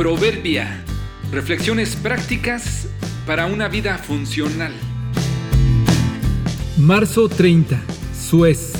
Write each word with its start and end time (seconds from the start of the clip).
Proverbia. 0.00 0.82
Reflexiones 1.30 1.94
prácticas 1.94 2.88
para 3.26 3.44
una 3.44 3.68
vida 3.68 3.98
funcional. 3.98 4.72
Marzo 6.78 7.28
30. 7.28 7.78
Suez. 8.18 8.72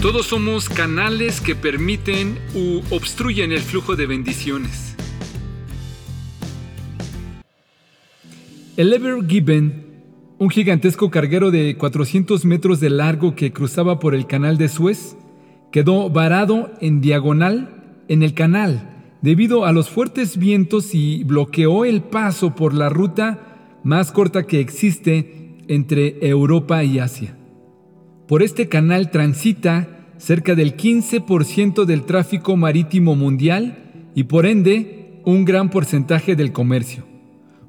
Todos 0.00 0.28
somos 0.28 0.70
canales 0.70 1.42
que 1.42 1.54
permiten 1.54 2.38
u 2.54 2.80
obstruyen 2.88 3.52
el 3.52 3.60
flujo 3.60 3.96
de 3.96 4.06
bendiciones. 4.06 4.96
El 8.78 8.94
Ever 8.94 9.26
Given, 9.28 9.84
un 10.38 10.48
gigantesco 10.48 11.10
carguero 11.10 11.50
de 11.50 11.76
400 11.76 12.46
metros 12.46 12.80
de 12.80 12.88
largo 12.88 13.34
que 13.34 13.52
cruzaba 13.52 14.00
por 14.00 14.14
el 14.14 14.26
canal 14.26 14.56
de 14.56 14.70
Suez, 14.70 15.18
quedó 15.70 16.10
varado 16.10 16.72
en 16.80 17.00
diagonal 17.00 18.02
en 18.08 18.22
el 18.22 18.34
canal 18.34 18.98
debido 19.22 19.64
a 19.64 19.72
los 19.72 19.90
fuertes 19.90 20.36
vientos 20.36 20.94
y 20.94 21.24
bloqueó 21.24 21.84
el 21.84 22.02
paso 22.02 22.54
por 22.54 22.74
la 22.74 22.88
ruta 22.88 23.80
más 23.82 24.12
corta 24.12 24.44
que 24.44 24.60
existe 24.60 25.56
entre 25.68 26.26
Europa 26.26 26.82
y 26.84 26.98
Asia. 26.98 27.36
Por 28.26 28.42
este 28.42 28.68
canal 28.68 29.10
transita 29.10 29.88
cerca 30.18 30.54
del 30.54 30.76
15% 30.76 31.84
del 31.84 32.02
tráfico 32.02 32.56
marítimo 32.56 33.14
mundial 33.14 34.10
y 34.14 34.24
por 34.24 34.46
ende 34.46 35.20
un 35.24 35.44
gran 35.44 35.70
porcentaje 35.70 36.36
del 36.36 36.52
comercio. 36.52 37.04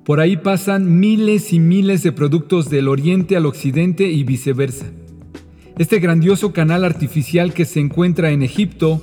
Por 0.03 0.19
ahí 0.19 0.37
pasan 0.37 0.99
miles 0.99 1.53
y 1.53 1.59
miles 1.59 2.03
de 2.03 2.11
productos 2.11 2.69
del 2.69 2.87
oriente 2.87 3.35
al 3.37 3.45
occidente 3.45 4.09
y 4.09 4.23
viceversa. 4.23 4.87
Este 5.79 5.99
grandioso 5.99 6.51
canal 6.51 6.83
artificial 6.83 7.53
que 7.53 7.63
se 7.63 7.79
encuentra 7.79 8.31
en 8.31 8.43
Egipto 8.43 9.01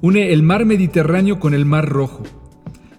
une 0.00 0.32
el 0.32 0.42
mar 0.42 0.64
Mediterráneo 0.64 1.38
con 1.38 1.54
el 1.54 1.64
mar 1.64 1.88
Rojo. 1.88 2.24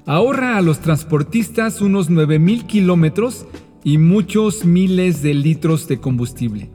Ahorra 0.05 0.55
a 0.55 0.61
los 0.61 0.79
transportistas 0.79 1.81
unos 1.81 2.09
9.000 2.09 2.65
kilómetros 2.67 3.45
y 3.83 3.97
muchos 3.97 4.63
miles 4.63 5.21
de 5.21 5.33
litros 5.33 5.89
de 5.89 5.99
combustible. 5.99 6.69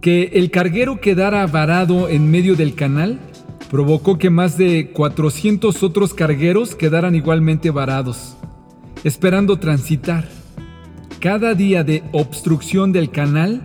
Que 0.00 0.30
el 0.32 0.50
carguero 0.50 1.02
quedara 1.02 1.46
varado 1.46 2.08
en 2.08 2.30
medio 2.30 2.56
del 2.56 2.74
canal 2.74 3.20
provocó 3.70 4.16
que 4.16 4.30
más 4.30 4.56
de 4.56 4.88
400 4.90 5.82
otros 5.82 6.14
cargueros 6.14 6.74
quedaran 6.74 7.14
igualmente 7.14 7.70
varados, 7.70 8.38
esperando 9.04 9.58
transitar. 9.58 10.30
Cada 11.20 11.52
día 11.52 11.84
de 11.84 12.02
obstrucción 12.12 12.90
del 12.90 13.10
canal 13.10 13.62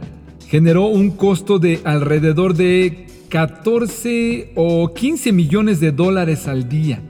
generó 0.49 0.87
un 0.87 1.11
costo 1.11 1.59
de 1.59 1.79
alrededor 1.83 2.55
de 2.55 3.05
14 3.29 4.53
o 4.55 4.91
15 4.95 5.31
millones 5.31 5.79
de 5.79 5.91
dólares 5.91 6.47
al 6.47 6.67
día. 6.67 7.03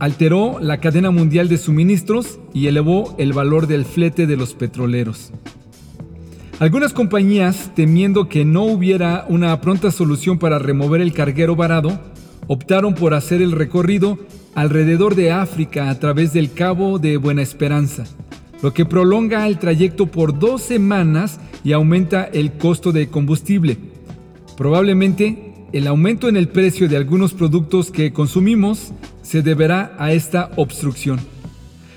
Alteró 0.00 0.58
la 0.60 0.78
cadena 0.78 1.12
mundial 1.12 1.48
de 1.48 1.56
suministros 1.56 2.40
y 2.52 2.66
elevó 2.66 3.14
el 3.18 3.32
valor 3.32 3.68
del 3.68 3.84
flete 3.84 4.26
de 4.26 4.36
los 4.36 4.54
petroleros. 4.54 5.32
Algunas 6.58 6.92
compañías, 6.92 7.70
temiendo 7.76 8.28
que 8.28 8.44
no 8.44 8.64
hubiera 8.64 9.24
una 9.28 9.60
pronta 9.60 9.92
solución 9.92 10.40
para 10.40 10.58
remover 10.58 11.00
el 11.00 11.12
carguero 11.12 11.54
varado, 11.54 12.00
optaron 12.48 12.94
por 12.94 13.14
hacer 13.14 13.40
el 13.40 13.52
recorrido 13.52 14.18
alrededor 14.56 15.14
de 15.14 15.30
África 15.30 15.90
a 15.90 15.98
través 16.00 16.32
del 16.32 16.52
Cabo 16.52 16.98
de 16.98 17.18
Buena 17.18 17.42
Esperanza, 17.42 18.04
lo 18.62 18.72
que 18.72 18.86
prolonga 18.86 19.46
el 19.46 19.58
trayecto 19.58 20.06
por 20.06 20.38
dos 20.38 20.62
semanas 20.62 21.40
y 21.64 21.72
aumenta 21.72 22.24
el 22.24 22.52
costo 22.52 22.92
de 22.92 23.08
combustible. 23.08 23.76
Probablemente 24.56 25.52
el 25.72 25.86
aumento 25.86 26.28
en 26.28 26.36
el 26.36 26.48
precio 26.48 26.88
de 26.88 26.96
algunos 26.96 27.34
productos 27.34 27.90
que 27.90 28.12
consumimos 28.12 28.92
se 29.22 29.42
deberá 29.42 29.94
a 29.98 30.12
esta 30.12 30.50
obstrucción. 30.56 31.20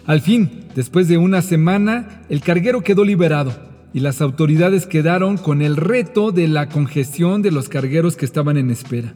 Al 0.06 0.22
fin, 0.22 0.66
después 0.76 1.08
de 1.08 1.18
una 1.18 1.42
semana, 1.42 2.24
el 2.30 2.42
carguero 2.42 2.82
quedó 2.82 3.04
liberado 3.04 3.54
y 3.94 4.00
las 4.00 4.22
autoridades 4.22 4.88
quedaron 4.88 5.38
con 5.38 5.62
el 5.62 5.78
reto 5.78 6.32
de 6.32 6.48
la 6.48 6.70
congestión 6.70 7.42
de 7.42 7.52
los 7.52 7.70
cargueros 7.70 8.16
que 8.16 8.26
estaban 8.26 8.58
en 8.58 8.72
espera. 8.72 9.14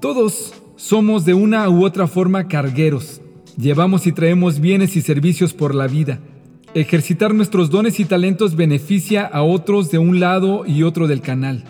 Todos 0.00 0.54
somos 0.76 1.24
de 1.24 1.34
una 1.34 1.68
u 1.68 1.84
otra 1.84 2.06
forma 2.06 2.48
cargueros. 2.48 3.20
Llevamos 3.58 4.06
y 4.06 4.12
traemos 4.12 4.60
bienes 4.60 4.94
y 4.94 5.02
servicios 5.02 5.52
por 5.52 5.74
la 5.74 5.88
vida. 5.88 6.20
Ejercitar 6.74 7.34
nuestros 7.34 7.70
dones 7.70 7.98
y 7.98 8.04
talentos 8.04 8.54
beneficia 8.54 9.26
a 9.26 9.42
otros 9.42 9.90
de 9.90 9.98
un 9.98 10.20
lado 10.20 10.62
y 10.64 10.84
otro 10.84 11.08
del 11.08 11.22
canal. 11.22 11.64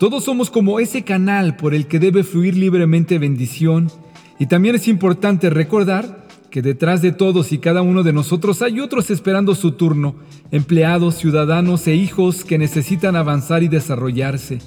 Todos 0.00 0.24
somos 0.24 0.50
como 0.50 0.80
ese 0.80 1.04
canal 1.04 1.54
por 1.54 1.72
el 1.72 1.86
que 1.86 2.00
debe 2.00 2.24
fluir 2.24 2.56
libremente 2.56 3.20
bendición 3.20 3.92
y 4.40 4.46
también 4.46 4.74
es 4.74 4.88
importante 4.88 5.50
recordar 5.50 6.26
que 6.50 6.62
detrás 6.62 7.00
de 7.00 7.12
todos 7.12 7.52
y 7.52 7.58
cada 7.58 7.82
uno 7.82 8.02
de 8.02 8.12
nosotros 8.12 8.60
hay 8.60 8.80
otros 8.80 9.08
esperando 9.10 9.54
su 9.54 9.70
turno, 9.72 10.16
empleados, 10.50 11.14
ciudadanos 11.14 11.86
e 11.86 11.94
hijos 11.94 12.44
que 12.44 12.58
necesitan 12.58 13.14
avanzar 13.14 13.62
y 13.62 13.68
desarrollarse. 13.68 14.58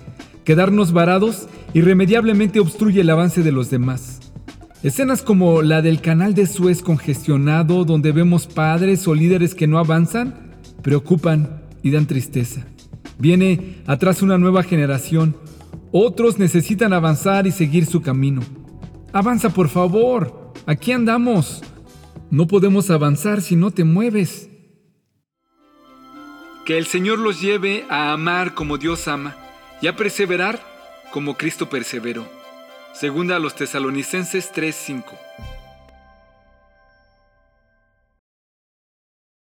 Quedarnos 0.46 0.94
varados 0.94 1.50
irremediablemente 1.74 2.62
obstruye 2.62 3.02
el 3.02 3.10
avance 3.10 3.44
de 3.44 3.52
los 3.52 3.70
demás. 3.70 4.27
Escenas 4.84 5.24
como 5.24 5.64
la 5.64 5.82
del 5.82 6.02
canal 6.02 6.36
de 6.36 6.46
Suez 6.46 6.84
congestionado, 6.84 7.84
donde 7.84 8.12
vemos 8.12 8.46
padres 8.46 9.08
o 9.08 9.16
líderes 9.16 9.56
que 9.56 9.66
no 9.66 9.80
avanzan, 9.80 10.56
preocupan 10.84 11.64
y 11.82 11.90
dan 11.90 12.06
tristeza. 12.06 12.68
Viene 13.18 13.82
atrás 13.88 14.22
una 14.22 14.38
nueva 14.38 14.62
generación. 14.62 15.36
Otros 15.92 16.38
necesitan 16.38 16.94
avanzar 16.94 17.48
y 17.48 17.52
seguir 17.52 17.88
su 17.88 18.02
camino. 18.04 18.42
Avanza, 19.14 19.50
por 19.50 19.70
favor. 19.70 20.54
Aquí 20.68 20.92
andamos. 20.92 21.64
No 22.30 22.46
podemos 22.46 22.92
avanzar 22.92 23.42
si 23.42 23.56
no 23.56 23.72
te 23.72 23.84
mueves. 23.84 24.50
Que 26.68 26.78
el 26.78 26.86
Señor 26.86 27.18
los 27.18 27.42
lleve 27.42 27.86
a 27.90 28.12
amar 28.12 28.54
como 28.54 28.78
Dios 28.78 29.08
ama 29.08 29.36
y 29.82 29.88
a 29.88 29.96
perseverar 29.96 30.62
como 31.12 31.36
Cristo 31.36 31.68
perseveró. 31.68 32.37
Segunda 33.00 33.36
a 33.36 33.40
los 33.40 33.54
tesalonicenses 33.54 34.52
3:5. 34.52 35.04